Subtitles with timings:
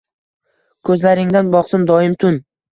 [0.89, 2.45] Ko‘zlaringdan boqsin doim tun